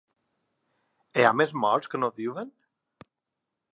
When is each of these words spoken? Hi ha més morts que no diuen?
Hi 1.19 1.27
ha 1.27 1.33
més 1.41 1.53
morts 1.65 1.91
que 1.93 2.01
no 2.05 2.11
diuen? 2.21 2.51